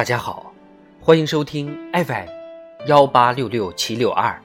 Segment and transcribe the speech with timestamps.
[0.00, 0.50] 大家好，
[0.98, 2.26] 欢迎收听 FM
[2.86, 4.42] 幺八六六七六二。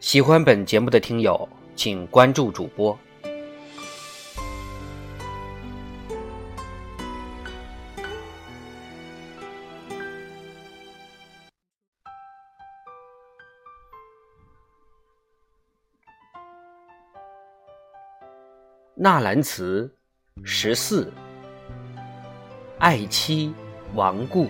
[0.00, 2.98] 喜欢本节目的听友，请关注主播。
[18.94, 19.94] 纳兰词
[20.42, 21.12] 十四。
[22.78, 23.54] 爱妻
[23.94, 24.46] 亡故，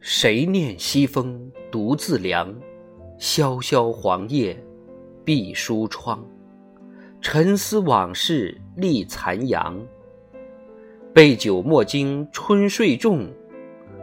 [0.00, 2.54] 谁念西风独自凉？
[3.18, 4.62] 萧萧黄叶
[5.24, 6.22] 闭疏窗，
[7.20, 9.80] 沉思往事立残阳。
[11.14, 13.30] 杯酒莫惊春睡重，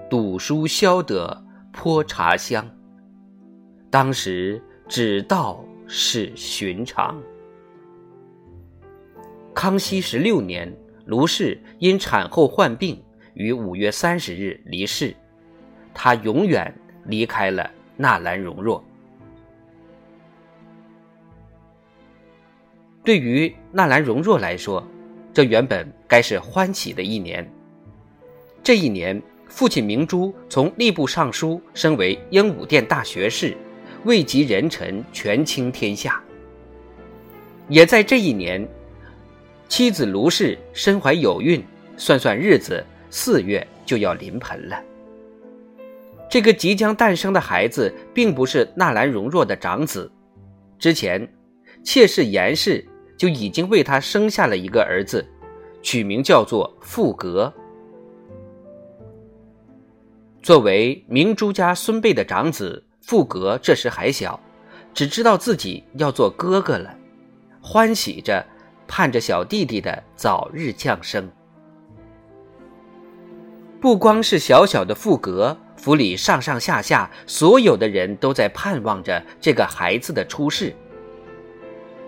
[0.09, 2.79] 赌书消得泼茶香。
[3.91, 7.20] 当时只道是寻常。
[9.54, 10.71] 康熙十六年，
[11.05, 13.01] 卢氏因产后患病，
[13.34, 15.15] 于五月三十日离世。
[15.91, 16.73] 他永远
[17.05, 18.84] 离开了纳兰容若。
[23.04, 24.85] 对于纳兰容若来说，
[25.34, 27.49] 这原本该是欢喜的一年。
[28.62, 33.57] 这一年，父亲明珠从吏部尚书升为英武殿大学士。
[34.05, 36.21] 位极人臣，权倾天下。
[37.67, 38.67] 也在这一年，
[39.67, 41.63] 妻子卢氏身怀有孕，
[41.97, 44.81] 算算日子，四月就要临盆了。
[46.29, 50.09] 这个即将诞生的孩子，并不是纳兰容若的长子。
[50.77, 51.27] 之前，
[51.83, 52.83] 妾室严氏
[53.17, 55.25] 就已经为他生下了一个儿子，
[55.81, 57.53] 取名叫做富格。
[60.41, 62.83] 作为明珠家孙辈的长子。
[63.10, 64.39] 富格这时还小，
[64.94, 66.95] 只知道自己要做哥哥了，
[67.59, 68.45] 欢喜着
[68.88, 71.28] 盼着小弟弟的早日降生。
[73.81, 80.72] 不光是小小的富格，府里上上下下所有的人都在盼望着这个孩子的出世。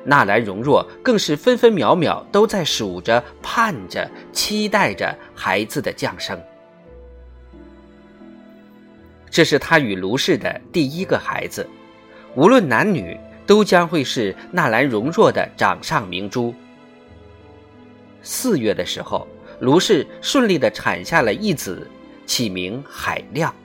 [0.06, 6.40] 纳兰容若更是分分秒秒都在数着、盼着、期待着孩子的降生。
[9.32, 11.68] 这是他与卢氏的第一个孩子，
[12.36, 16.54] 无论男女，都将会是纳兰容若的掌上明珠。
[18.22, 19.26] 四月的时候，
[19.62, 21.90] 卢氏顺利的产下了一子，
[22.26, 23.56] 起名海亮。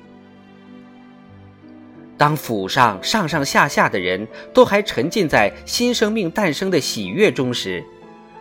[2.17, 7.85] 当府上上上下下的人都还沉浸在新生命诞生的喜悦中时，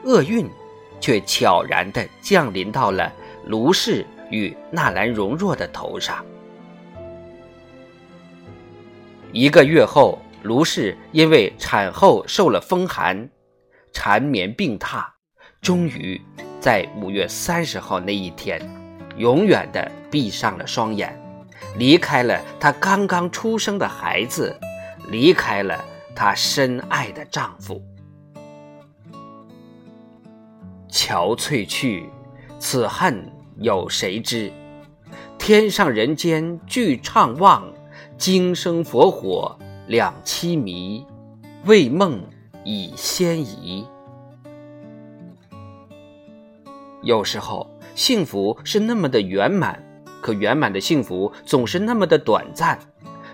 [0.03, 0.47] 厄运
[1.01, 3.11] 却悄然的降临到了
[3.47, 6.23] 卢氏与纳兰容若的头上。
[9.37, 13.29] 一个月后，卢氏因为产后受了风寒，
[13.91, 15.03] 缠绵病榻，
[15.61, 16.21] 终于
[16.61, 18.61] 在五月三十号那一天，
[19.17, 21.13] 永远的闭上了双眼，
[21.77, 24.57] 离开了她刚刚出生的孩子，
[25.09, 25.83] 离开了
[26.15, 27.83] 她深爱的丈夫。
[30.89, 32.09] 憔悴去，
[32.57, 34.49] 此恨有谁知？
[35.37, 37.69] 天上人间俱怅望。
[38.17, 39.53] 今生佛火
[39.87, 41.05] 两凄迷，
[41.65, 42.23] 为梦
[42.63, 43.85] 已先移。
[47.03, 49.83] 有时候，幸福是那么的圆满，
[50.21, 52.79] 可圆满的幸福总是那么的短暂，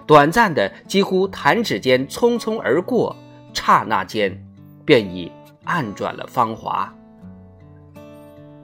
[0.07, 3.15] 短暂的几乎弹指间匆匆而过，
[3.53, 4.35] 刹那间
[4.83, 5.31] 便已
[5.63, 6.91] 暗转了芳华。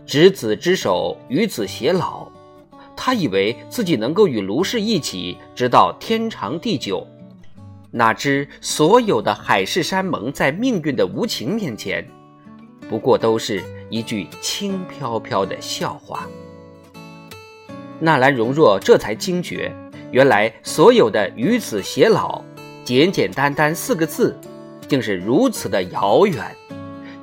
[0.05, 2.27] 执子之手，与子偕老。
[2.97, 7.07] 他以为自己能够与卢氏一起直到天长地久，
[7.91, 12.05] 哪知所有的海誓山盟在命运的无情面前，
[12.89, 16.27] 不过都是一句轻飘飘的笑话。
[17.99, 19.71] 纳兰容若这才惊觉，
[20.11, 22.43] 原来所有的与子偕老，
[22.83, 24.35] 简简单单四个字，
[24.87, 26.43] 竟是如此的遥远，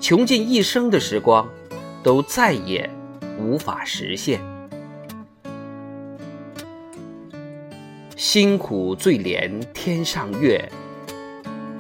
[0.00, 1.49] 穷尽一生的时光，
[2.03, 2.88] 都再也
[3.41, 4.41] 无法实现。
[8.17, 10.71] 辛苦最怜天上月，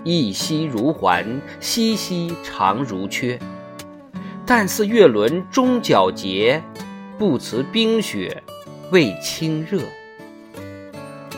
[0.02, 1.24] 一夕如还，
[1.60, 3.38] 夕夕长如缺。
[4.44, 6.60] 但似月轮终皎洁，
[7.16, 8.42] 不辞冰雪
[8.90, 9.80] 为清热。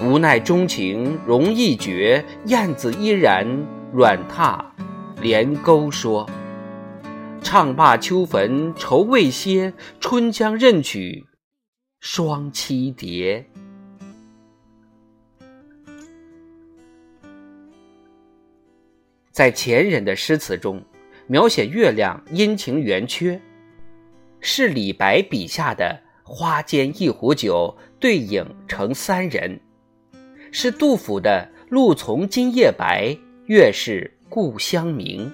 [0.01, 3.47] 无奈钟情容易绝，燕子依然
[3.93, 4.65] 软榻
[5.21, 6.27] 连钩说。
[7.43, 11.27] 唱罢秋坟愁未歇，春将任取
[12.01, 13.47] 双栖蝶。
[19.37, 20.83] 在前人的诗词中，
[21.27, 23.39] 描写月亮阴晴圆缺，
[24.41, 29.61] 是李白笔下的“花间一壶酒，对影成三人”，
[30.51, 35.31] 是杜甫的“露从今夜白，月是故乡明”，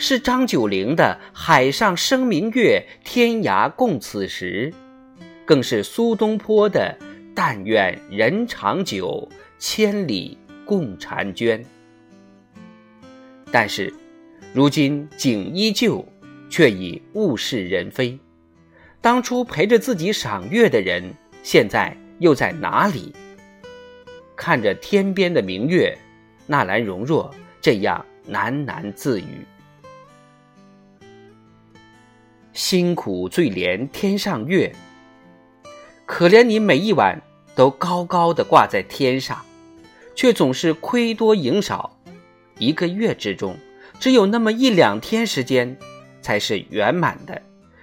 [0.00, 4.72] 是张九龄的“海上生明月，天涯共此时”，
[5.44, 6.96] 更是苏东坡的
[7.36, 11.62] “但愿人长久，千里共婵娟”。
[13.50, 13.92] 但是，
[14.52, 16.04] 如今景依旧，
[16.50, 18.18] 却已物是人非。
[19.00, 23.14] 当初陪着自己赏月的人，现在又在哪里？
[24.36, 25.96] 看着天边的明月，
[26.46, 29.46] 纳兰容若这样喃喃自语
[32.52, 34.72] ：“辛苦最怜天上月，
[36.06, 37.20] 可怜你每一晚
[37.54, 39.44] 都高高的挂在天上，
[40.14, 41.97] 却总是亏多赢少。”
[42.58, 43.56] 一个月之中，
[44.00, 45.76] 只有那么一两天时间
[46.20, 47.40] 才是圆满的，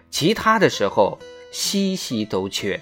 [0.09, 1.17] 其他的时候
[1.51, 2.81] 稀稀都缺。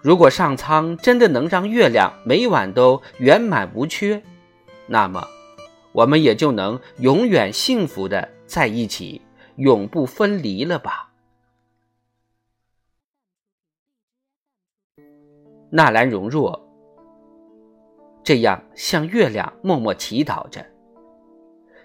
[0.00, 4.22] 如果上苍真的能让月亮每晚都圆满无缺，
[4.86, 5.26] 那么
[5.92, 9.22] 我们也就能永远幸福的在一起，
[9.56, 11.10] 永不分离了吧？
[15.70, 16.63] 纳兰容若。
[18.24, 20.64] 这样向月亮默默祈祷着，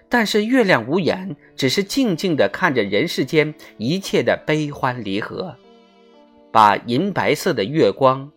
[0.08, 5.54] 但是月亮无言，只是静静地看着人世间一切的悲欢离合，
[6.50, 8.32] 把银白色的月光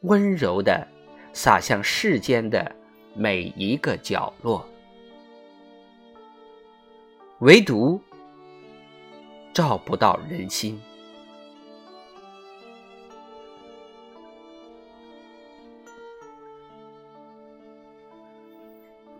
[0.00, 0.88] 温柔地
[1.32, 2.74] 洒向世间的
[3.14, 4.66] 每一个角落，
[7.38, 8.00] 唯独
[9.54, 10.80] 照不到人心。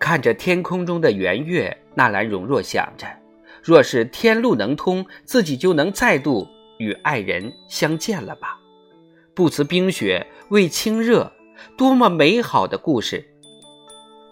[0.08, 3.06] 看着天空中的圆月，纳兰容若想着：
[3.62, 8.58] 若是天路能通，自己就能再度与爱人相见了吧？
[9.34, 11.30] 不辞冰雪为清热，
[11.76, 13.22] 多么美好的故事！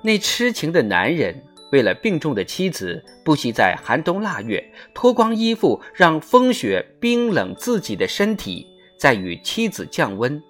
[0.00, 8.66] 那痴情的男人为了病重的妻子，不惜在寒冬腊月脱光衣服，让风雪冰冷自己的身体，
[8.98, 10.42] 再与妻子降温。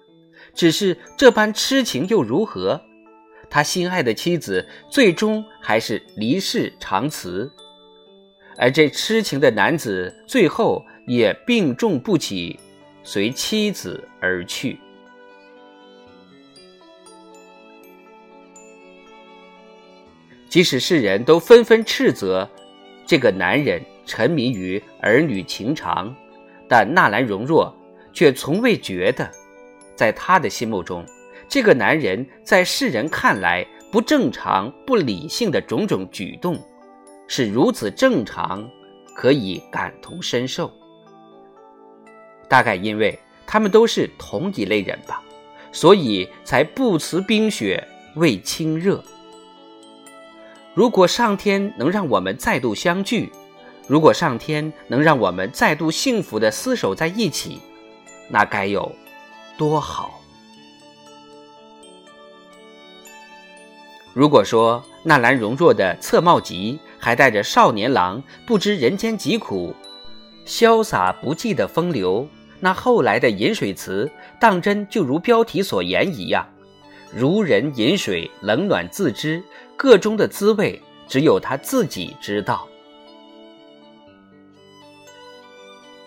[0.53, 2.81] 只是这般痴情又如何？
[3.49, 7.51] 他心爱的妻子最终还是离世长辞，
[8.57, 12.59] 而这痴情的男子最后也病重不起，
[13.03, 14.79] 随妻子而去。
[20.49, 22.49] 即使世人都纷纷斥责
[23.05, 26.15] 这个男人沉迷于儿女情长，
[26.67, 27.73] 但纳兰容若
[28.13, 29.29] 却从未觉得，
[29.95, 31.05] 在他的心目中。
[31.49, 36.59] 这个男人在世人看来不正常、不理性的种种举动，
[37.27, 38.69] 是如此正常，
[39.15, 40.71] 可以感同身受。
[42.49, 45.23] 大概因为他们都是同一类人吧，
[45.71, 47.81] 所以才不辞冰雪
[48.15, 49.01] 为清热。
[50.73, 53.31] 如果上天能让我们再度相聚，
[53.87, 57.59] 如果上天能让我们再度幸福的厮守在一起，
[58.29, 58.93] 那该有
[59.57, 60.19] 多好！
[64.17, 69.75] 如果说纳兰容若的侧帽集还带着少年郎不知人间疾苦、
[70.43, 72.27] 潇洒不羁的风流，
[72.59, 74.09] 那后来的饮水词
[74.39, 76.43] 当真就如标题所言一样，
[77.13, 79.39] 如人饮水，冷暖自知，
[79.75, 82.67] 个中的滋味只有他自己知道。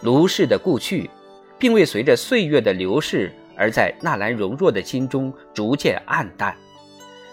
[0.00, 1.08] 卢氏的故去，
[1.60, 6.52] 并未随着岁月的流逝而在纳兰容若的心中逐渐暗淡。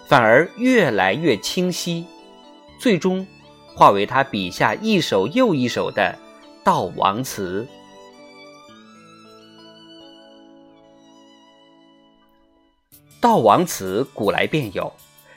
[0.08, 2.06] 反而越来越清晰，
[2.80, 3.26] 最终
[3.74, 6.18] 化为他笔下一首又一首的
[6.64, 7.68] 悼亡词。
[13.20, 14.90] 悼亡词古来便有，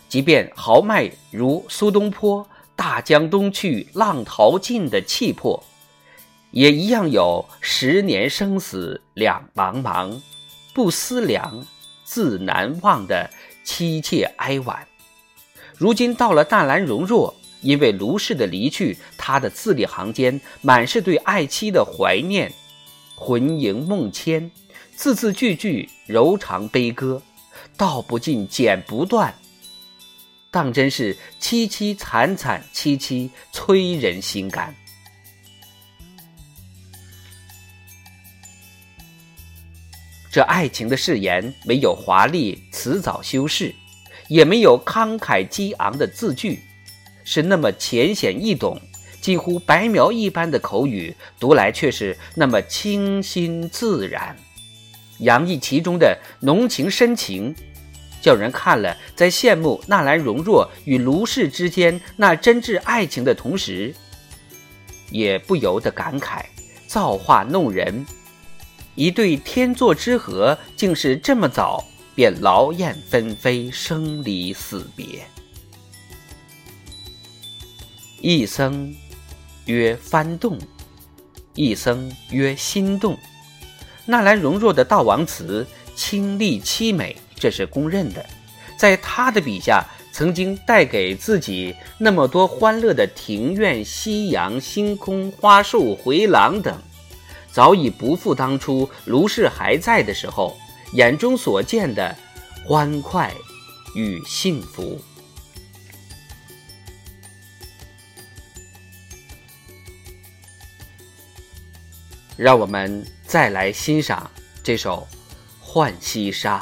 [0.07, 5.61] 即便豪迈如苏东坡“大江东去，浪淘尽”的气魄，
[6.51, 10.21] 也一样有“十年生死两茫茫，
[10.73, 11.65] 不思量，
[12.05, 13.29] 自难忘”的。
[13.65, 14.87] 凄切哀婉。
[15.77, 22.51] 如今到了纳兰容若，因为卢氏的离去，他的字里行间满是对爱妻的怀念，
[23.15, 24.49] 魂萦梦牵，
[24.95, 27.21] 字字句句柔肠悲歌，
[27.77, 29.33] 道不尽，剪不断，
[30.51, 34.75] 当真是凄凄惨惨戚戚，催人心肝。
[40.31, 43.75] 这爱情的誓言没有华丽辞藻修饰，
[44.29, 46.61] 也没有慷慨激昂的字句，
[47.25, 48.79] 是那么浅显易懂，
[49.19, 54.37] 几乎白描一般的口语，读来却是那么清新自然，
[55.19, 57.53] 洋溢其中的浓情深情，
[58.21, 63.93] 叫人看了在羡慕纳兰容若与卢氏之间那真挚爱情的同时，
[65.09, 66.45] 也不由得感慨
[66.87, 68.05] 造化弄人，
[68.95, 71.85] 一对天作之合，竟是这么早。
[72.13, 75.25] 便劳燕分飞，生离死别。
[78.19, 78.93] 一僧
[79.65, 80.59] 曰幡动，
[81.55, 83.17] 一僧曰心动。
[84.05, 88.23] 纳兰容若的悼亡词清丽凄美，这是公认的。
[88.77, 96.77] 在他的笔下，曾经带给自己那么多欢乐的庭院、夕阳、星空、花树、回廊等，
[97.53, 100.57] 早已不复当初卢氏还在的时候。
[100.93, 102.13] 眼中所见的
[102.65, 103.33] 欢快
[103.95, 104.99] 与幸福，
[112.35, 114.29] 让我们再来欣赏
[114.61, 115.07] 这首
[115.65, 116.59] 《浣溪沙》。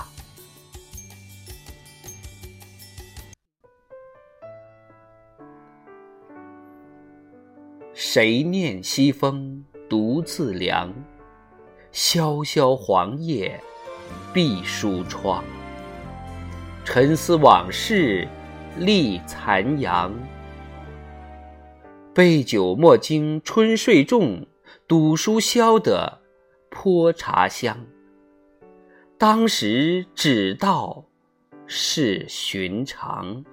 [7.96, 10.94] 谁念西风独自凉？
[11.92, 13.60] 萧萧黄叶。
[14.34, 15.44] 闭疏窗，
[16.84, 18.28] 沉思往事
[18.78, 20.14] 立残阳。
[22.14, 24.48] 杯酒莫惊春睡重，
[24.88, 26.22] 赌书消得
[26.70, 27.86] 泼茶香。
[29.18, 31.06] 当时只道
[31.68, 33.44] 是寻常。